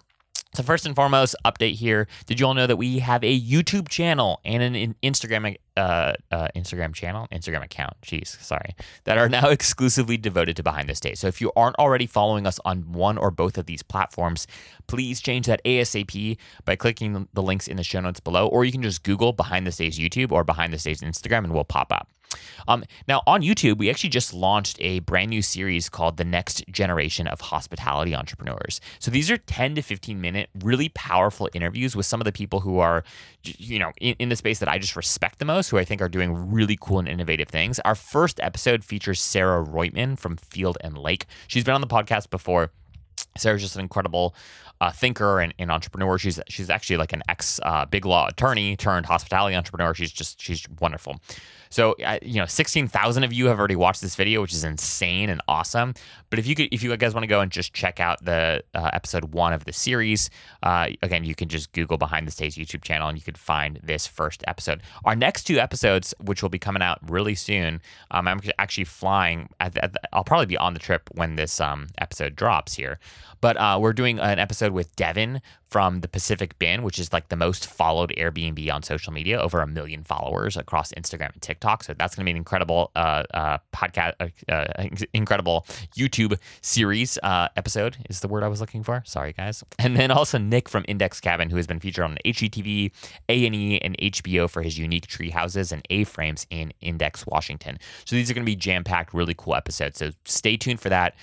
So 0.55 0.63
first 0.63 0.85
and 0.85 0.95
foremost, 0.95 1.35
update 1.43 1.73
here. 1.73 2.07
Did 2.25 2.39
you 2.39 2.45
all 2.45 2.53
know 2.53 2.65
that 2.65 2.77
we 2.77 2.99
have 2.99 3.23
a 3.23 3.39
YouTube 3.39 3.89
channel 3.89 4.39
and 4.45 4.63
an 4.63 4.95
Instagram 5.03 5.57
uh, 5.75 6.13
uh, 6.31 6.47
Instagram 6.55 6.93
channel, 6.93 7.27
Instagram 7.31 7.61
account, 7.61 7.93
jeez, 8.01 8.41
sorry, 8.41 8.75
that 9.03 9.17
are 9.17 9.27
now 9.27 9.49
exclusively 9.49 10.15
devoted 10.15 10.55
to 10.55 10.63
Behind 10.63 10.87
the 10.87 10.95
Stays. 10.95 11.19
So 11.19 11.27
if 11.27 11.41
you 11.41 11.51
aren't 11.57 11.75
already 11.75 12.05
following 12.05 12.47
us 12.47 12.59
on 12.63 12.93
one 12.93 13.17
or 13.17 13.31
both 13.31 13.57
of 13.57 13.65
these 13.65 13.83
platforms, 13.83 14.47
please 14.87 15.19
change 15.19 15.47
that 15.47 15.61
ASAP 15.65 16.37
by 16.63 16.77
clicking 16.77 17.27
the 17.33 17.43
links 17.43 17.67
in 17.67 17.75
the 17.75 17.83
show 17.83 17.99
notes 17.99 18.21
below, 18.21 18.47
or 18.47 18.63
you 18.63 18.71
can 18.71 18.81
just 18.81 19.03
Google 19.03 19.33
Behind 19.33 19.67
the 19.67 19.71
Stays 19.73 19.99
YouTube 19.99 20.31
or 20.31 20.45
Behind 20.45 20.71
the 20.71 20.79
Stays 20.79 21.01
Instagram 21.01 21.39
and 21.39 21.53
we'll 21.53 21.65
pop 21.65 21.91
up. 21.91 22.07
Um, 22.67 22.83
now, 23.07 23.21
on 23.27 23.41
YouTube, 23.41 23.77
we 23.77 23.89
actually 23.89 24.09
just 24.09 24.33
launched 24.33 24.77
a 24.79 24.99
brand 24.99 25.29
new 25.29 25.41
series 25.41 25.89
called 25.89 26.17
The 26.17 26.23
Next 26.23 26.63
Generation 26.69 27.27
of 27.27 27.41
Hospitality 27.41 28.15
Entrepreneurs. 28.15 28.81
So 28.99 29.11
these 29.11 29.29
are 29.29 29.37
10 29.37 29.75
to 29.75 29.81
15 29.81 30.19
minute, 30.19 30.49
really 30.63 30.89
powerful 30.89 31.49
interviews 31.53 31.95
with 31.95 32.05
some 32.05 32.21
of 32.21 32.25
the 32.25 32.31
people 32.31 32.61
who 32.61 32.79
are, 32.79 33.03
you 33.43 33.79
know, 33.79 33.91
in, 34.01 34.15
in 34.19 34.29
the 34.29 34.35
space 34.35 34.59
that 34.59 34.69
I 34.69 34.77
just 34.77 34.95
respect 34.95 35.39
the 35.39 35.45
most, 35.45 35.69
who 35.69 35.77
I 35.77 35.85
think 35.85 36.01
are 36.01 36.09
doing 36.09 36.51
really 36.51 36.77
cool 36.79 36.99
and 36.99 37.07
innovative 37.07 37.49
things. 37.49 37.79
Our 37.79 37.95
first 37.95 38.39
episode 38.41 38.83
features 38.83 39.21
Sarah 39.21 39.63
Reutman 39.63 40.17
from 40.17 40.37
Field 40.37 40.77
and 40.81 40.97
Lake. 40.97 41.25
She's 41.47 41.63
been 41.63 41.75
on 41.75 41.81
the 41.81 41.87
podcast 41.87 42.29
before. 42.29 42.71
Sarah's 43.37 43.61
just 43.61 43.75
an 43.75 43.81
incredible 43.81 44.35
uh, 44.81 44.91
thinker 44.91 45.39
and, 45.39 45.53
and, 45.57 45.71
entrepreneur. 45.71 46.17
She's 46.17 46.39
she's 46.47 46.69
actually 46.69 46.97
like 46.97 47.13
an 47.13 47.23
ex 47.29 47.59
uh, 47.63 47.85
big 47.85 48.05
law 48.05 48.27
attorney 48.27 48.75
turned 48.75 49.05
hospitality 49.05 49.55
entrepreneur. 49.55 49.93
She's 49.93 50.11
just 50.11 50.41
she's 50.41 50.67
wonderful. 50.79 51.19
So, 51.75 51.95
you 52.21 52.39
know, 52.39 52.45
16,000 52.45 53.23
of 53.25 53.33
you 53.33 53.47
have 53.47 53.59
already 53.59 53.75
watched 53.75 54.01
this 54.01 54.15
video, 54.15 54.39
which 54.39 54.53
is 54.53 54.63
insane 54.63 55.29
and 55.29 55.41
awesome. 55.47 55.93
But 56.29 56.39
if 56.39 56.47
you 56.47 56.55
could, 56.55 56.69
if 56.71 56.81
you 56.81 56.95
guys 56.95 57.13
want 57.13 57.23
to 57.23 57.27
go 57.27 57.41
and 57.41 57.51
just 57.51 57.73
check 57.73 57.99
out 57.99 58.23
the 58.23 58.63
uh, 58.73 58.91
episode 58.93 59.33
one 59.33 59.51
of 59.51 59.65
the 59.65 59.73
series, 59.73 60.29
uh, 60.63 60.87
again, 61.01 61.25
you 61.25 61.35
can 61.35 61.49
just 61.49 61.73
Google 61.73 61.97
Behind 61.97 62.25
the 62.25 62.31
Stays 62.31 62.55
YouTube 62.55 62.81
channel 62.81 63.09
and 63.09 63.17
you 63.17 63.23
could 63.23 63.37
find 63.37 63.81
this 63.83 64.07
first 64.07 64.41
episode. 64.47 64.83
Our 65.03 65.17
next 65.17 65.43
two 65.43 65.59
episodes, 65.59 66.13
which 66.23 66.41
will 66.41 66.49
be 66.49 66.59
coming 66.59 66.81
out 66.81 66.99
really 67.09 67.35
soon, 67.35 67.81
um, 68.11 68.27
I'm 68.27 68.39
actually 68.57 68.85
flying. 68.85 69.49
At 69.59 69.73
the, 69.73 69.83
at 69.83 69.91
the, 69.91 69.99
I'll 70.13 70.23
probably 70.23 70.45
be 70.45 70.57
on 70.57 70.73
the 70.73 70.79
trip 70.79 71.09
when 71.13 71.35
this 71.35 71.59
um, 71.59 71.87
episode 71.97 72.37
drops 72.37 72.75
here. 72.75 72.99
But 73.41 73.57
uh, 73.57 73.77
we're 73.81 73.93
doing 73.93 74.19
an 74.19 74.39
episode 74.39 74.71
with 74.71 74.95
Devin 74.95 75.41
from 75.69 75.99
the 76.01 76.07
Pacific 76.07 76.57
Bin, 76.57 76.83
which 76.83 76.97
is 76.99 77.11
like 77.11 77.29
the 77.29 77.35
most 77.35 77.67
followed 77.67 78.13
Airbnb 78.17 78.71
on 78.73 78.81
social 78.81 79.11
media, 79.11 79.39
over 79.39 79.61
a 79.61 79.67
million 79.67 80.03
followers 80.03 80.55
across 80.55 80.91
Instagram 80.93 81.33
and 81.33 81.41
TikTok. 81.41 81.83
So 81.83 81.93
that's 81.93 82.15
going 82.15 82.23
to 82.23 82.25
be 82.25 82.31
an 82.31 82.37
incredible 82.37 82.91
uh, 82.95 83.23
uh, 83.33 83.57
podcast, 83.73 84.13
uh, 84.19 84.51
uh, 84.51 84.87
incredible 85.13 85.65
YouTube 85.97 86.39
series 86.61 87.17
uh, 87.23 87.49
episode 87.57 87.97
is 88.09 88.21
the 88.21 88.27
word 88.27 88.43
I 88.43 88.47
was 88.47 88.61
looking 88.61 88.83
for. 88.83 89.03
Sorry, 89.05 89.33
guys. 89.33 89.63
And 89.77 89.97
then 89.97 90.11
also 90.11 90.37
Nick 90.37 90.69
from 90.69 90.85
Index 90.87 91.19
Cabin, 91.19 91.49
who 91.49 91.57
has 91.57 91.67
been 91.67 91.79
featured 91.79 92.05
on 92.05 92.17
HGTV, 92.25 92.91
A&E, 93.29 93.79
and 93.79 93.97
HBO 93.97 94.49
for 94.49 94.61
his 94.61 94.79
unique 94.79 95.07
tree 95.07 95.29
houses 95.29 95.71
and 95.71 95.85
A-frames 95.89 96.47
in 96.49 96.73
Index, 96.81 97.27
Washington. 97.27 97.77
So 98.05 98.15
these 98.15 98.31
are 98.31 98.33
going 98.33 98.45
to 98.45 98.51
be 98.51 98.55
jam-packed, 98.55 99.13
really 99.13 99.35
cool 99.37 99.55
episodes. 99.55 99.99
So 99.99 100.11
stay 100.23 100.57
tuned 100.57 100.79
for 100.79 100.89
that 100.89 101.15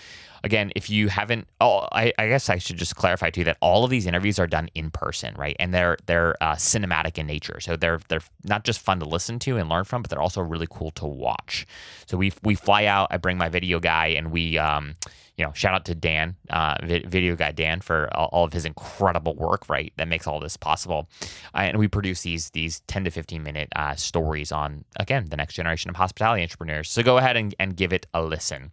again, 0.44 0.72
if 0.74 0.90
you 0.90 1.08
haven't, 1.08 1.48
oh, 1.60 1.86
I, 1.92 2.12
I, 2.18 2.28
guess 2.28 2.48
I 2.48 2.58
should 2.58 2.76
just 2.76 2.96
clarify 2.96 3.30
too 3.30 3.44
that 3.44 3.58
all 3.60 3.84
of 3.84 3.90
these 3.90 4.06
interviews 4.06 4.38
are 4.38 4.46
done 4.46 4.68
in 4.74 4.90
person, 4.90 5.34
right? 5.36 5.56
And 5.58 5.72
they're 5.72 5.96
they're 6.06 6.34
uh, 6.42 6.54
cinematic 6.54 7.18
in 7.18 7.26
nature, 7.26 7.60
so 7.60 7.76
they're 7.76 8.00
they're 8.08 8.22
not 8.44 8.64
just 8.64 8.80
fun 8.80 9.00
to 9.00 9.06
listen 9.06 9.38
to 9.40 9.56
and 9.56 9.68
learn 9.68 9.84
from, 9.84 10.02
but 10.02 10.10
they're 10.10 10.22
also 10.22 10.42
really 10.42 10.68
cool 10.70 10.90
to 10.92 11.06
watch. 11.06 11.66
So 12.06 12.16
we 12.16 12.32
we 12.42 12.54
fly 12.54 12.86
out. 12.86 13.08
I 13.10 13.16
bring 13.16 13.38
my 13.38 13.48
video 13.48 13.80
guy, 13.80 14.08
and 14.08 14.30
we. 14.30 14.58
Um, 14.58 14.94
you 15.38 15.46
know, 15.46 15.52
shout 15.54 15.72
out 15.72 15.86
to 15.86 15.94
Dan, 15.94 16.36
uh, 16.50 16.76
video 16.82 17.34
guy 17.36 17.52
Dan, 17.52 17.80
for 17.80 18.14
all, 18.14 18.44
of 18.44 18.52
his 18.52 18.66
incredible 18.66 19.34
work, 19.34 19.66
right? 19.66 19.90
That 19.96 20.06
makes 20.06 20.26
all 20.26 20.40
this 20.40 20.58
possible. 20.58 21.08
Uh, 21.54 21.60
and 21.60 21.78
we 21.78 21.88
produce 21.88 22.20
these 22.20 22.50
these 22.50 22.80
10 22.80 23.04
to 23.04 23.10
15 23.10 23.42
minute 23.42 23.68
uh, 23.74 23.94
stories 23.94 24.52
on, 24.52 24.84
again, 25.00 25.30
the 25.30 25.36
next 25.38 25.54
generation 25.54 25.88
of 25.88 25.96
hospitality 25.96 26.42
entrepreneurs. 26.42 26.90
So 26.90 27.02
go 27.02 27.16
ahead 27.16 27.38
and, 27.38 27.54
and 27.58 27.74
give 27.74 27.94
it 27.94 28.06
a 28.12 28.22
listen. 28.22 28.72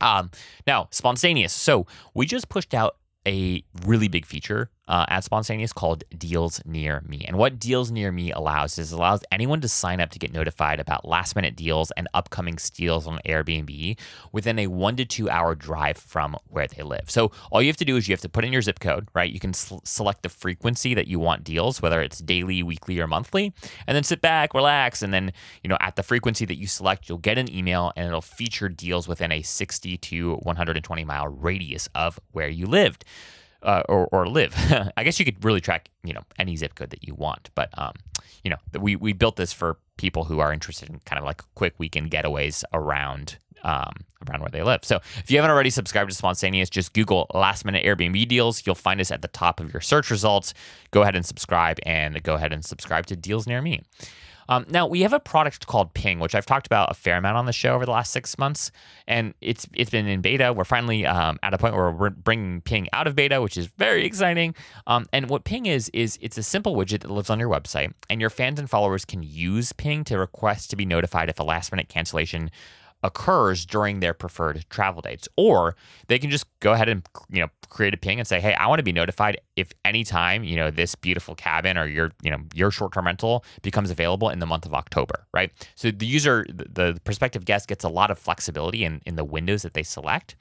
Um, 0.00 0.30
now, 0.66 0.88
sponstayneous. 0.90 1.50
So 1.50 1.86
we 2.14 2.26
just 2.26 2.48
pushed 2.48 2.74
out 2.74 2.96
a 3.26 3.64
really 3.86 4.08
big 4.08 4.26
feature 4.26 4.70
uh, 4.86 5.06
at 5.08 5.24
Sponstayneous 5.24 5.74
called 5.74 6.04
Deals 6.16 6.60
Near 6.64 7.02
Me. 7.06 7.24
And 7.26 7.38
what 7.38 7.58
Deals 7.58 7.90
Near 7.90 8.12
Me 8.12 8.32
allows 8.32 8.78
is 8.78 8.92
allows 8.92 9.24
anyone 9.32 9.60
to 9.62 9.68
sign 9.68 10.00
up 10.00 10.10
to 10.10 10.18
get 10.18 10.32
notified 10.32 10.78
about 10.78 11.06
last 11.06 11.34
minute 11.36 11.56
deals 11.56 11.90
and 11.92 12.08
upcoming 12.12 12.58
steals 12.58 13.06
on 13.06 13.18
Airbnb 13.26 13.98
within 14.32 14.58
a 14.58 14.66
one 14.66 14.96
to 14.96 15.04
two 15.04 15.30
hour 15.30 15.54
drive 15.54 15.96
from 15.96 16.36
where 16.48 16.66
they 16.66 16.82
live. 16.82 17.10
So 17.10 17.32
all 17.50 17.62
you 17.62 17.68
have 17.68 17.78
to 17.78 17.84
do 17.84 17.96
is 17.96 18.08
you 18.08 18.12
have 18.12 18.20
to 18.22 18.28
put 18.28 18.44
in 18.44 18.52
your 18.52 18.62
zip 18.62 18.80
code, 18.80 19.08
right? 19.14 19.30
You 19.30 19.40
can 19.40 19.50
s- 19.50 19.72
select 19.84 20.22
the 20.22 20.28
frequency 20.28 20.94
that 20.94 21.08
you 21.08 21.18
want 21.18 21.44
deals, 21.44 21.80
whether 21.80 22.02
it's 22.02 22.18
daily, 22.18 22.62
weekly, 22.62 23.00
or 23.00 23.06
monthly, 23.06 23.54
and 23.86 23.96
then 23.96 24.02
sit 24.02 24.20
back, 24.20 24.52
relax, 24.52 25.02
and 25.02 25.14
then 25.14 25.32
you 25.62 25.68
know 25.68 25.78
at 25.80 25.96
the 25.96 26.02
frequency 26.02 26.44
that 26.44 26.58
you 26.58 26.66
select, 26.66 27.08
you'll 27.08 27.18
get 27.18 27.38
an 27.38 27.52
email 27.52 27.92
and 27.96 28.06
it'll 28.06 28.20
feature 28.20 28.68
deals 28.68 29.08
within 29.08 29.32
a 29.32 29.42
60 29.42 29.96
to 29.96 30.34
120 30.36 31.04
mile 31.04 31.28
radius 31.28 31.88
of 31.94 32.20
where 32.32 32.48
you 32.48 32.66
lived 32.66 33.04
uh, 33.64 33.82
or, 33.88 34.08
or 34.12 34.26
live. 34.26 34.54
I 34.96 35.04
guess 35.04 35.18
you 35.18 35.24
could 35.24 35.42
really 35.44 35.60
track, 35.60 35.88
you 36.02 36.12
know, 36.12 36.22
any 36.38 36.56
zip 36.56 36.74
code 36.74 36.90
that 36.90 37.06
you 37.06 37.14
want. 37.14 37.50
But, 37.54 37.70
um, 37.78 37.92
you 38.42 38.50
know, 38.50 38.56
we, 38.78 38.96
we 38.96 39.12
built 39.12 39.36
this 39.36 39.52
for 39.52 39.78
people 39.96 40.24
who 40.24 40.40
are 40.40 40.52
interested 40.52 40.90
in 40.90 41.00
kind 41.00 41.18
of 41.18 41.24
like 41.24 41.42
quick 41.54 41.74
weekend 41.78 42.10
getaways 42.10 42.64
around 42.72 43.38
um, 43.64 43.94
around 44.28 44.40
where 44.40 44.50
they 44.50 44.62
live. 44.62 44.84
So 44.84 45.00
if 45.18 45.30
you 45.30 45.38
haven't 45.38 45.50
already 45.50 45.70
subscribed 45.70 46.10
to 46.10 46.22
Sponstayneous, 46.22 46.70
just 46.70 46.92
Google 46.92 47.26
last 47.32 47.64
minute 47.64 47.84
Airbnb 47.84 48.28
deals. 48.28 48.62
You'll 48.66 48.74
find 48.74 49.00
us 49.00 49.10
at 49.10 49.22
the 49.22 49.28
top 49.28 49.58
of 49.58 49.72
your 49.72 49.80
search 49.80 50.10
results. 50.10 50.52
Go 50.90 51.02
ahead 51.02 51.16
and 51.16 51.24
subscribe 51.24 51.78
and 51.84 52.22
go 52.22 52.34
ahead 52.34 52.52
and 52.52 52.64
subscribe 52.64 53.06
to 53.06 53.16
Deals 53.16 53.46
Near 53.46 53.62
Me. 53.62 53.80
Um, 54.48 54.66
now 54.68 54.86
we 54.86 55.02
have 55.02 55.12
a 55.12 55.20
product 55.20 55.66
called 55.66 55.94
Ping, 55.94 56.20
which 56.20 56.34
I've 56.34 56.46
talked 56.46 56.66
about 56.66 56.90
a 56.90 56.94
fair 56.94 57.16
amount 57.16 57.36
on 57.36 57.46
the 57.46 57.52
show 57.52 57.74
over 57.74 57.84
the 57.84 57.92
last 57.92 58.12
six 58.12 58.38
months, 58.38 58.70
and 59.06 59.34
it's 59.40 59.66
it's 59.74 59.90
been 59.90 60.06
in 60.06 60.20
beta. 60.20 60.52
We're 60.52 60.64
finally 60.64 61.06
um, 61.06 61.38
at 61.42 61.54
a 61.54 61.58
point 61.58 61.74
where 61.74 61.90
we're 61.90 62.10
bringing 62.10 62.60
Ping 62.60 62.88
out 62.92 63.06
of 63.06 63.14
beta, 63.14 63.40
which 63.40 63.56
is 63.56 63.66
very 63.66 64.04
exciting. 64.04 64.54
Um, 64.86 65.06
and 65.12 65.28
what 65.28 65.44
Ping 65.44 65.66
is 65.66 65.88
is 65.90 66.18
it's 66.20 66.38
a 66.38 66.42
simple 66.42 66.76
widget 66.76 67.00
that 67.00 67.10
lives 67.10 67.30
on 67.30 67.38
your 67.38 67.48
website, 67.48 67.92
and 68.10 68.20
your 68.20 68.30
fans 68.30 68.58
and 68.58 68.68
followers 68.68 69.04
can 69.04 69.22
use 69.22 69.72
Ping 69.72 70.04
to 70.04 70.18
request 70.18 70.70
to 70.70 70.76
be 70.76 70.84
notified 70.84 71.28
if 71.28 71.38
a 71.40 71.44
last 71.44 71.72
minute 71.72 71.88
cancellation 71.88 72.50
occurs 73.04 73.66
during 73.66 74.00
their 74.00 74.14
preferred 74.14 74.64
travel 74.70 75.02
dates 75.02 75.28
or 75.36 75.76
they 76.08 76.18
can 76.18 76.30
just 76.30 76.46
go 76.60 76.72
ahead 76.72 76.88
and 76.88 77.06
you 77.28 77.42
know 77.42 77.48
create 77.74 77.92
a 77.92 77.96
ping 77.96 78.18
and 78.20 78.26
say 78.26 78.40
hey 78.40 78.54
i 78.54 78.66
want 78.66 78.78
to 78.78 78.84
be 78.84 78.92
notified 78.92 79.36
if 79.56 79.72
anytime 79.84 80.44
you 80.44 80.56
know 80.56 80.70
this 80.70 80.94
beautiful 80.94 81.34
cabin 81.34 81.76
or 81.76 81.86
your 81.86 82.10
you 82.22 82.30
know 82.30 82.38
your 82.54 82.70
short-term 82.70 83.06
rental 83.06 83.44
becomes 83.62 83.90
available 83.90 84.30
in 84.30 84.38
the 84.38 84.46
month 84.46 84.64
of 84.64 84.72
october 84.72 85.24
right? 85.34 85.50
So 85.74 85.90
the 85.90 86.06
user 86.06 86.46
the 86.48 86.98
prospective 87.04 87.44
guest 87.44 87.68
gets 87.68 87.84
a 87.84 87.88
lot 87.88 88.10
of 88.10 88.18
flexibility 88.18 88.84
in, 88.84 89.02
in 89.04 89.16
the 89.16 89.24
windows 89.24 89.62
that 89.62 89.74
they 89.74 89.82
select. 89.82 90.36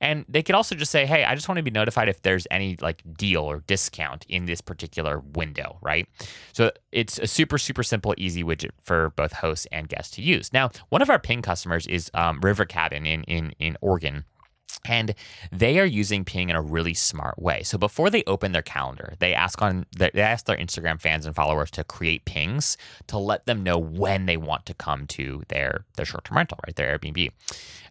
And 0.00 0.24
they 0.28 0.42
could 0.42 0.56
also 0.56 0.74
just 0.74 0.90
say 0.90 1.06
hey 1.06 1.24
i 1.24 1.34
just 1.34 1.48
want 1.48 1.56
to 1.58 1.62
be 1.62 1.70
notified 1.70 2.08
if 2.08 2.22
there's 2.22 2.46
any 2.50 2.76
like 2.82 3.02
deal 3.16 3.42
or 3.42 3.60
discount 3.66 4.26
in 4.28 4.46
this 4.46 4.60
particular 4.60 5.20
window 5.20 5.78
right? 5.80 6.08
So 6.52 6.72
it's 6.90 7.18
a 7.18 7.26
super 7.26 7.56
super 7.56 7.84
simple 7.84 8.14
easy 8.18 8.42
widget 8.42 8.70
for 8.82 9.10
both 9.10 9.32
hosts 9.32 9.66
and 9.70 9.88
guests 9.88 10.14
to 10.16 10.22
use. 10.22 10.52
Now 10.52 10.70
one 10.88 11.02
of 11.02 11.08
our 11.08 11.20
ping 11.20 11.42
customers 11.42 11.86
is 11.86 12.10
um, 12.14 12.40
River 12.40 12.64
Cabin 12.64 13.06
in 13.06 13.22
in 13.24 13.54
in 13.58 13.76
Oregon. 13.80 14.24
And 14.84 15.14
they 15.50 15.78
are 15.78 15.84
using 15.84 16.24
Ping 16.24 16.48
in 16.48 16.56
a 16.56 16.62
really 16.62 16.94
smart 16.94 17.40
way. 17.40 17.62
So 17.62 17.78
before 17.78 18.10
they 18.10 18.22
open 18.26 18.52
their 18.52 18.62
calendar, 18.62 19.14
they 19.18 19.34
ask 19.34 19.60
on 19.62 19.86
they 19.96 20.10
ask 20.16 20.46
their 20.46 20.56
Instagram 20.56 21.00
fans 21.00 21.26
and 21.26 21.34
followers 21.34 21.70
to 21.72 21.84
create 21.84 22.24
pings 22.24 22.76
to 23.08 23.18
let 23.18 23.46
them 23.46 23.62
know 23.62 23.78
when 23.78 24.26
they 24.26 24.36
want 24.36 24.66
to 24.66 24.74
come 24.74 25.06
to 25.08 25.42
their 25.48 25.84
their 25.96 26.06
short 26.06 26.24
term 26.24 26.36
rental, 26.36 26.58
right? 26.66 26.76
Their 26.76 26.98
Airbnb. 26.98 27.30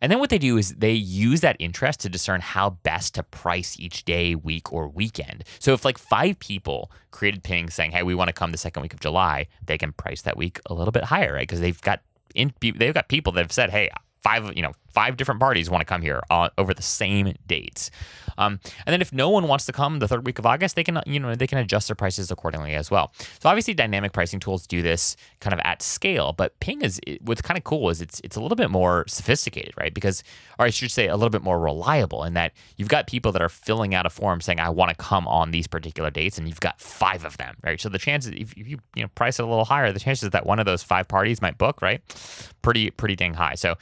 And 0.02 0.12
then 0.12 0.20
what 0.20 0.30
they 0.30 0.40
do 0.40 0.58
is 0.58 0.74
they 0.76 0.94
use 0.94 1.42
that 1.42 1.56
interest 1.60 2.00
to 2.02 2.10
discern 2.10 2.42
how 2.42 2.72
best 2.72 3.16
to 3.16 3.24
price 3.24 3.80
each 3.80 4.04
day, 4.04 4.36
week, 4.36 4.74
or 4.74 4.88
weekend. 4.88 5.44
So 5.60 5.74
if 5.74 5.86
like 5.86 5.98
five 5.98 6.40
people 6.40 6.92
created 7.12 7.44
pings 7.44 7.74
saying, 7.74 7.92
"Hey, 7.92 8.04
we 8.04 8.16
want 8.16 8.30
to 8.30 8.34
come 8.34 8.52
the 8.52 8.58
second 8.58 8.82
week 8.82 8.94
of 8.94 9.00
July," 9.00 9.48
they 9.64 9.78
can 9.78 9.94
price 9.94 10.22
that 10.24 10.38
week 10.38 10.60
a 10.66 10.74
little 10.74 10.92
bit 10.92 11.04
higher, 11.06 11.34
right? 11.34 11.48
Because 11.48 11.62
they've 11.62 11.82
got 11.82 12.02
in, 12.34 12.54
they've 12.62 12.94
got 12.94 13.10
people 13.10 13.34
that 13.34 13.42
have 13.42 13.52
said, 13.52 13.70
"Hey, 13.70 13.90
five 14.22 14.56
you 14.56 14.62
know 14.62 14.74
five 14.94 15.18
different 15.18 15.40
parties 15.40 15.70
want 15.70 15.82
to 15.82 15.86
come 15.86 16.02
here 16.02 16.22
uh, 16.30 16.50
over 16.58 16.74
the 16.74 16.82
same 16.82 17.36
dates. 17.48 17.92
Um, 18.38 18.60
and 18.86 18.94
then 18.94 19.02
if 19.02 19.12
no 19.14 19.30
one 19.30 19.48
wants 19.48 19.66
to 19.66 19.72
come 19.72 20.00
the 20.00 20.08
third 20.08 20.26
week 20.26 20.40
of 20.40 20.46
august 20.46 20.76
they 20.76 20.84
can 20.84 21.02
you 21.06 21.20
know 21.20 21.36
they 21.36 21.48
can 21.48 21.58
adjust 21.58 21.88
their 21.88 21.96
prices 21.96 22.32
accordingly 22.32 22.74
as 22.74 22.90
well. 22.90 23.12
So 23.40 23.50
obviously 23.50 23.74
dynamic 23.74 24.14
pricing 24.14 24.40
tools 24.40 24.66
do 24.66 24.82
this 24.82 25.16
kind 25.40 25.54
of 25.54 25.60
at 25.64 25.82
scale 25.82 26.34
but 26.34 26.60
ping 26.60 26.82
is 26.82 27.00
what's 27.22 27.42
kind 27.42 27.58
of 27.58 27.64
cool 27.64 27.90
is 27.90 28.02
it's 28.02 28.22
it's 28.24 28.36
a 28.36 28.42
little 28.42 28.56
bit 28.56 28.72
more 28.72 29.06
sophisticated 29.08 29.74
right? 29.78 29.94
Because 29.94 30.24
or 30.60 30.66
i 30.66 30.70
should 30.70 30.92
say 30.92 31.08
a 31.08 31.16
little 31.16 31.30
bit 31.30 31.42
more 31.42 31.60
reliable 31.60 32.24
in 32.24 32.34
that 32.34 32.54
you've 32.78 32.90
got 32.90 33.08
people 33.08 33.32
that 33.32 33.42
are 33.42 33.50
filling 33.50 33.94
out 33.94 34.06
a 34.06 34.10
form 34.10 34.42
saying 34.42 34.60
i 34.60 34.70
want 34.70 34.90
to 34.90 34.96
come 34.96 35.28
on 35.28 35.52
these 35.52 35.68
particular 35.68 36.10
dates 36.10 36.38
and 36.38 36.48
you've 36.48 36.60
got 36.60 36.80
five 36.80 37.26
of 37.26 37.38
them 37.38 37.56
right? 37.64 37.80
So 37.80 37.90
the 37.90 38.00
chances 38.00 38.34
if 38.36 38.58
you 38.58 38.80
you 38.96 39.04
know 39.04 39.10
price 39.16 39.40
it 39.40 39.44
a 39.44 39.48
little 39.48 39.66
higher 39.66 39.92
the 39.92 40.00
chances 40.00 40.30
that 40.32 40.46
one 40.46 40.60
of 40.60 40.66
those 40.66 40.84
five 40.84 41.08
parties 41.08 41.42
might 41.42 41.58
book 41.58 41.82
right? 41.82 42.02
Pretty 42.62 42.92
pretty 42.92 43.16
dang 43.16 43.34
high. 43.34 43.56
So 43.56 43.76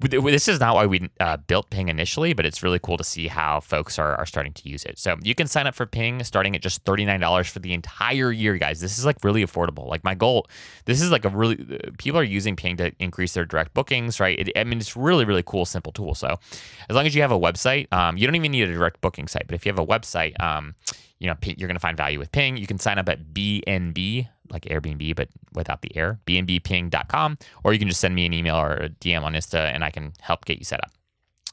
this 0.00 0.48
is 0.48 0.60
not 0.60 0.74
why 0.74 0.86
we 0.86 1.10
uh, 1.20 1.36
built 1.36 1.68
Ping 1.70 1.88
initially, 1.88 2.32
but 2.32 2.46
it's 2.46 2.62
really 2.62 2.78
cool 2.78 2.96
to 2.96 3.04
see 3.04 3.28
how 3.28 3.60
folks 3.60 3.98
are, 3.98 4.14
are 4.16 4.26
starting 4.26 4.52
to 4.54 4.68
use 4.68 4.84
it. 4.84 4.98
So 4.98 5.16
you 5.22 5.34
can 5.34 5.46
sign 5.46 5.66
up 5.66 5.74
for 5.74 5.86
Ping 5.86 6.24
starting 6.24 6.56
at 6.56 6.62
just 6.62 6.84
$39 6.84 7.50
for 7.50 7.58
the 7.58 7.74
entire 7.74 8.32
year, 8.32 8.56
guys. 8.56 8.80
This 8.80 8.98
is 8.98 9.04
like 9.04 9.22
really 9.22 9.44
affordable. 9.44 9.86
Like 9.86 10.02
my 10.02 10.14
goal, 10.14 10.46
this 10.86 11.02
is 11.02 11.10
like 11.10 11.24
a 11.24 11.28
really, 11.28 11.58
uh, 11.84 11.90
people 11.98 12.18
are 12.18 12.24
using 12.24 12.56
Ping 12.56 12.76
to 12.78 12.92
increase 12.98 13.34
their 13.34 13.44
direct 13.44 13.74
bookings, 13.74 14.20
right? 14.20 14.38
It, 14.38 14.52
I 14.56 14.64
mean, 14.64 14.78
it's 14.78 14.96
really, 14.96 15.24
really 15.24 15.42
cool, 15.44 15.66
simple 15.66 15.92
tool. 15.92 16.14
So 16.14 16.38
as 16.88 16.96
long 16.96 17.06
as 17.06 17.14
you 17.14 17.22
have 17.22 17.32
a 17.32 17.38
website, 17.38 17.92
um, 17.92 18.16
you 18.16 18.26
don't 18.26 18.36
even 18.36 18.52
need 18.52 18.68
a 18.68 18.72
direct 18.72 19.00
booking 19.00 19.28
site, 19.28 19.46
but 19.46 19.54
if 19.54 19.66
you 19.66 19.72
have 19.72 19.78
a 19.78 19.86
website, 19.86 20.40
um, 20.40 20.74
you 21.18 21.26
know, 21.26 21.36
you're 21.42 21.68
going 21.68 21.76
to 21.76 21.80
find 21.80 21.96
value 21.96 22.18
with 22.18 22.32
Ping. 22.32 22.56
You 22.56 22.66
can 22.66 22.78
sign 22.78 22.98
up 22.98 23.08
at 23.08 23.34
BNB 23.34 24.28
like 24.50 24.64
Airbnb, 24.64 25.16
but 25.16 25.28
without 25.54 25.82
the 25.82 25.96
air, 25.96 26.18
bnbping.com, 26.26 27.38
or 27.64 27.72
you 27.72 27.78
can 27.78 27.88
just 27.88 28.00
send 28.00 28.14
me 28.14 28.26
an 28.26 28.32
email 28.32 28.56
or 28.56 28.72
a 28.72 28.88
DM 28.88 29.22
on 29.22 29.34
Insta 29.34 29.72
and 29.72 29.84
I 29.84 29.90
can 29.90 30.12
help 30.20 30.44
get 30.44 30.58
you 30.58 30.64
set 30.64 30.82
up. 30.82 30.92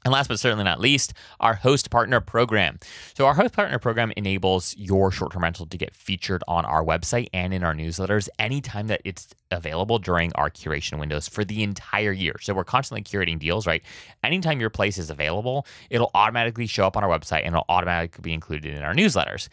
And 0.08 0.13
last 0.13 0.30
but 0.30 0.39
certainly 0.39 0.63
not 0.63 0.80
least, 0.80 1.13
our 1.42 1.54
host 1.54 1.89
partner 1.89 2.22
program. 2.22 2.77
So, 3.13 3.25
our 3.25 3.34
host 3.34 3.54
partner 3.54 3.77
program 3.77 4.13
enables 4.16 4.74
your 4.77 5.12
short 5.12 5.34
term 5.34 5.44
rental 5.44 5.66
to 5.66 5.77
get 5.77 5.94
featured 5.94 6.46
on 6.48 6.63
our 6.63 6.82
website 6.82 7.27
and 7.34 7.54
in 7.54 7.62
our 7.62 7.74
newsletters 7.74 8.30
anytime 8.39 8.88
that 8.88 9.01
it's 9.04 9.27
available 9.51 10.00
during 10.00 10.32
our 10.36 10.50
curation 10.50 10.98
windows 10.98 11.27
for 11.27 11.44
the 11.44 11.62
entire 11.62 12.13
year. 12.13 12.36
So, 12.39 12.54
we're 12.54 12.63
constantly 12.63 13.04
curating 13.04 13.38
deals, 13.38 13.68
right? 13.68 13.84
Anytime 14.24 14.62
your 14.62 14.70
place 14.70 14.98
is 14.98 15.10
available, 15.10 15.66
it'll 15.89 16.12
automatically 16.13 16.68
show 16.68 16.88
up 16.88 16.96
on 16.96 17.04
our 17.04 17.10
website 17.10 17.39
and 17.39 17.48
it'll 17.48 17.66
automatically 17.68 18.22
be 18.22 18.34
included 18.34 18.75
in 18.75 18.84
our 18.84 18.94
newsletters. 18.94 19.50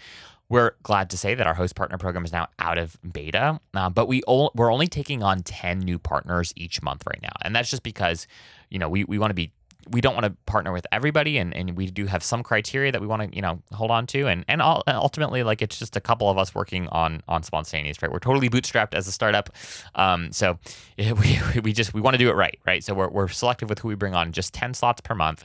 We're 0.55 0.77
glad 0.85 1.11
to 1.11 1.19
say 1.19 1.35
that 1.35 1.49
our 1.49 1.55
host 1.55 1.75
partner 1.75 1.99
program 1.99 2.25
is 2.25 2.31
now 2.31 2.47
out 2.61 2.79
of 2.79 2.97
beta, 3.13 3.59
uh, 3.75 3.91
but 3.91 4.07
we 4.07 4.23
we're 4.29 4.73
only 4.73 4.87
taking 4.87 5.21
on 5.21 5.43
10 5.43 5.81
new 5.81 5.99
partners 5.99 6.53
each 6.55 6.81
month 6.81 7.03
right 7.09 7.21
now. 7.21 7.33
And 7.43 7.57
that's 7.57 7.71
just 7.71 7.83
because, 7.83 8.29
you 8.71 8.79
know, 8.79 8.89
we, 8.89 9.03
we 9.03 9.19
want 9.19 9.31
to 9.31 9.35
be 9.35 9.51
we 9.91 10.01
don't 10.01 10.15
want 10.15 10.27
to 10.27 10.31
partner 10.47 10.73
with 10.73 10.87
everybody 10.93 11.39
and, 11.39 11.53
and 11.55 11.77
we 11.77 11.91
do 11.91 12.07
have 12.07 12.23
some 12.23 12.45
criteria 12.45 12.93
that 12.93 13.01
we 13.01 13.07
want 13.09 13.29
to 13.29 13.35
you 13.35 13.43
know 13.43 13.61
hold 13.73 13.91
on 13.91 14.07
to. 14.07 14.29
And 14.29 14.45
and 14.47 14.63
ultimately 14.63 15.43
like 15.43 15.61
it's 15.61 15.77
just 15.77 15.97
a 15.97 16.01
couple 16.01 16.31
of 16.31 16.39
us 16.39 16.55
working 16.55 16.87
on 16.91 17.21
on 17.27 17.43
sponstayneous 17.43 18.01
right? 18.01 18.13
We're 18.13 18.21
totally 18.21 18.49
bootstrapped 18.49 18.95
as 18.95 19.09
a 19.09 19.13
startup. 19.13 19.51
Um, 19.97 20.31
so 20.31 20.61
we, 20.99 21.41
we 21.65 21.73
just 21.73 21.95
we 21.95 22.01
want 22.01 22.15
to 22.15 22.19
do 22.19 22.31
it 22.31 22.35
right 22.35 22.61
right? 22.65 22.85
So 22.85 22.95
we're, 22.95 23.09
we're 23.09 23.27
selective 23.27 23.69
with 23.69 23.81
who 23.81 23.89
we 23.89 23.97
bring 23.97 24.15
on 24.15 24.31
just 24.31 24.55
10 24.55 24.75
slots 24.75 25.01
per 25.01 25.17
month 25.17 25.43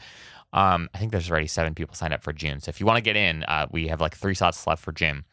um, 0.54 0.90
I 0.94 0.98
think 0.98 1.12
there's 1.12 1.30
already 1.30 1.48
seven 1.48 1.76
people 1.76 1.96
signed 1.96 2.14
up 2.14 2.24
for 2.24 2.34
June. 2.34 2.60
So 2.60 2.70
if 2.70 2.80
you 2.80 2.86
want 2.86 2.98
to 2.98 3.04
get 3.04 3.16
in, 3.16 3.44
uh, 3.44 3.68
we 3.72 3.88
have 3.88 4.02
like 4.02 4.16
three 4.16 4.34
slots 4.34 4.66
left 4.66 4.84
for 4.84 4.92
June. 4.92 5.26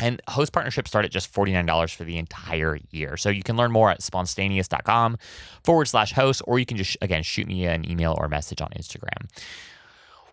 And 0.00 0.22
host 0.28 0.52
partnerships 0.52 0.90
start 0.90 1.04
at 1.04 1.10
just 1.10 1.32
$49 1.32 1.94
for 1.94 2.04
the 2.04 2.18
entire 2.18 2.78
year. 2.90 3.16
So 3.16 3.30
you 3.30 3.42
can 3.42 3.56
learn 3.56 3.72
more 3.72 3.90
at 3.90 4.00
sponstayneous.com 4.00 5.18
forward 5.64 5.86
slash 5.86 6.12
host, 6.12 6.42
or 6.46 6.58
you 6.58 6.66
can 6.66 6.76
just, 6.76 6.96
again, 7.02 7.22
shoot 7.22 7.48
me 7.48 7.66
an 7.66 7.88
email 7.88 8.14
or 8.16 8.28
message 8.28 8.60
on 8.60 8.68
Instagram. 8.76 9.28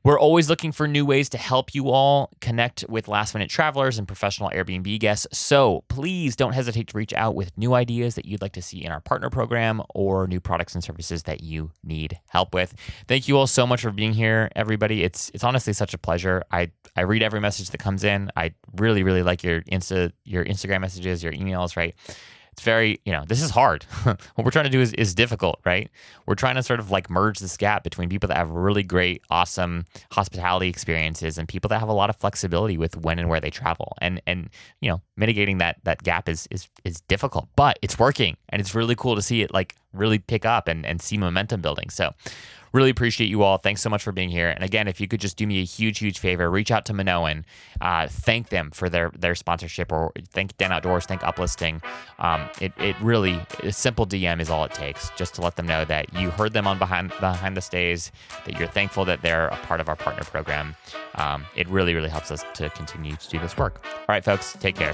We're 0.05 0.19
always 0.19 0.51
looking 0.51 0.71
for 0.71 0.87
new 0.87 1.03
ways 1.03 1.29
to 1.29 1.39
help 1.39 1.73
you 1.73 1.89
all 1.89 2.29
connect 2.39 2.85
with 2.87 3.07
last 3.07 3.33
minute 3.33 3.49
travelers 3.49 3.97
and 3.97 4.07
professional 4.07 4.51
Airbnb 4.51 4.99
guests. 4.99 5.25
So 5.35 5.83
please 5.87 6.35
don't 6.35 6.53
hesitate 6.53 6.89
to 6.89 6.97
reach 6.97 7.11
out 7.13 7.33
with 7.33 7.57
new 7.57 7.73
ideas 7.73 8.13
that 8.13 8.25
you'd 8.25 8.43
like 8.43 8.51
to 8.53 8.61
see 8.61 8.85
in 8.85 8.91
our 8.91 9.01
partner 9.01 9.31
program 9.31 9.81
or 9.95 10.27
new 10.27 10.39
products 10.39 10.75
and 10.75 10.83
services 10.83 11.23
that 11.23 11.41
you 11.41 11.71
need 11.83 12.19
help 12.29 12.53
with. 12.53 12.75
Thank 13.07 13.27
you 13.27 13.35
all 13.35 13.47
so 13.47 13.65
much 13.65 13.81
for 13.81 13.89
being 13.89 14.13
here, 14.13 14.51
everybody. 14.55 15.03
It's 15.03 15.31
it's 15.33 15.43
honestly 15.43 15.73
such 15.73 15.95
a 15.95 15.97
pleasure. 15.97 16.43
I, 16.51 16.69
I 16.95 17.01
read 17.01 17.23
every 17.23 17.39
message 17.39 17.71
that 17.71 17.79
comes 17.79 18.03
in. 18.03 18.29
I 18.35 18.53
really, 18.75 19.01
really 19.01 19.23
like 19.23 19.43
your 19.43 19.63
Insta 19.63 20.11
your 20.23 20.45
Instagram 20.45 20.81
messages, 20.81 21.23
your 21.23 21.33
emails, 21.33 21.75
right? 21.75 21.95
It's 22.55 22.63
very, 22.63 23.01
you 23.03 23.11
know, 23.11 23.25
this 23.27 23.41
is 23.41 23.49
hard. 23.49 23.83
what 24.03 24.17
we're 24.37 24.49
trying 24.49 24.63
to 24.63 24.71
do 24.71 24.79
is, 24.79 24.93
is 24.93 25.13
difficult, 25.13 25.59
right? 25.65 25.89
We're 26.25 26.35
trying 26.35 26.55
to 26.55 26.63
sort 26.63 26.79
of 26.79 26.89
like 26.89 27.09
merge 27.09 27.39
this 27.39 27.57
gap 27.57 27.83
between 27.83 28.07
people 28.07 28.29
that 28.29 28.37
have 28.37 28.49
really 28.49 28.81
great, 28.81 29.21
awesome 29.29 29.83
hospitality 30.13 30.69
experiences 30.69 31.37
and 31.37 31.49
people 31.49 31.67
that 31.67 31.79
have 31.79 31.89
a 31.89 31.93
lot 31.93 32.09
of 32.09 32.15
flexibility 32.15 32.77
with 32.77 32.95
when 32.95 33.19
and 33.19 33.27
where 33.27 33.41
they 33.41 33.49
travel. 33.49 33.97
And 33.99 34.21
and 34.25 34.49
you 34.79 34.89
know, 34.89 35.01
mitigating 35.17 35.57
that 35.57 35.79
that 35.83 36.01
gap 36.03 36.29
is 36.29 36.47
is 36.49 36.69
is 36.85 37.01
difficult, 37.01 37.49
but 37.57 37.77
it's 37.81 37.99
working 37.99 38.37
and 38.55 38.61
it's 38.61 38.73
really 38.73 38.95
cool 38.95 39.15
to 39.15 39.21
see 39.21 39.41
it 39.41 39.53
like 39.53 39.75
really 39.91 40.17
pick 40.17 40.45
up 40.45 40.69
and, 40.69 40.85
and 40.85 41.01
see 41.01 41.17
momentum 41.17 41.59
building. 41.59 41.89
So 41.89 42.13
Really 42.75 42.89
appreciate 42.89 43.27
you 43.27 43.41
all. 43.41 43.57
Thanks 43.57 43.81
so 43.81 43.89
much 43.89 44.03
for 44.03 44.11
being 44.11 44.29
here. 44.29 44.49
And 44.49 44.61
again, 44.61 44.89
if 44.89 44.99
you 44.99 45.07
could 45.07 45.21
just 45.21 45.37
do 45.37 45.47
me 45.47 45.61
a 45.61 45.63
huge, 45.63 45.99
huge 45.99 46.19
favor, 46.19 46.51
reach 46.51 46.71
out 46.71 46.83
to 46.87 46.93
Minoan, 46.93 47.45
uh, 47.79 48.09
thank 48.09 48.49
them 48.49 48.69
for 48.69 48.89
their 48.89 49.11
their 49.17 49.33
sponsorship, 49.33 49.93
or 49.93 50.11
thank 50.33 50.57
Den 50.57 50.73
Outdoors, 50.73 51.05
thank 51.05 51.21
Uplisting. 51.21 51.81
Um, 52.19 52.49
it 52.59 52.73
it 52.77 52.97
really 52.99 53.39
a 53.63 53.71
simple 53.71 54.05
DM 54.05 54.41
is 54.41 54.49
all 54.49 54.65
it 54.65 54.73
takes, 54.73 55.09
just 55.11 55.35
to 55.35 55.41
let 55.41 55.55
them 55.55 55.65
know 55.65 55.85
that 55.85 56.13
you 56.15 56.31
heard 56.31 56.51
them 56.51 56.67
on 56.67 56.77
behind 56.77 57.13
behind 57.21 57.55
the 57.55 57.61
stays, 57.61 58.11
that 58.43 58.59
you're 58.59 58.67
thankful 58.67 59.05
that 59.05 59.21
they're 59.21 59.47
a 59.47 59.57
part 59.59 59.79
of 59.79 59.87
our 59.87 59.95
partner 59.95 60.25
program. 60.25 60.75
Um, 61.15 61.45
it 61.55 61.69
really, 61.69 61.93
really 61.93 62.09
helps 62.09 62.29
us 62.29 62.43
to 62.55 62.69
continue 62.71 63.15
to 63.15 63.29
do 63.29 63.39
this 63.39 63.57
work. 63.57 63.85
All 63.85 64.05
right, 64.09 64.25
folks, 64.25 64.51
take 64.59 64.75
care. 64.75 64.91